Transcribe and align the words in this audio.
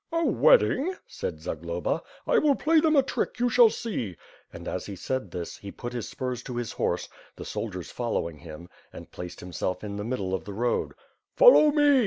"A 0.11 0.25
wedding!" 0.25 0.95
said 1.05 1.39
Zagloba, 1.41 2.01
"I 2.25 2.39
will 2.39 2.55
play 2.55 2.79
them 2.79 2.95
a 2.95 3.03
trick; 3.03 3.39
you 3.39 3.49
shall 3.51 3.69
see." 3.69 4.17
As 4.51 4.87
he 4.87 4.95
said 4.95 5.29
this, 5.29 5.57
he 5.57 5.71
put 5.71 5.93
spurs 6.03 6.41
to 6.41 6.55
his 6.55 6.71
horse, 6.71 7.07
the 7.35 7.45
soldiers 7.45 7.91
following 7.91 8.39
him, 8.39 8.67
and 8.91 9.11
placed 9.11 9.41
himself 9.41 9.83
in 9.83 9.97
the 9.97 10.03
middle 10.03 10.33
of 10.33 10.43
the 10.45 10.53
road. 10.53 10.93
"Follow 11.35 11.69
me!" 11.69 11.99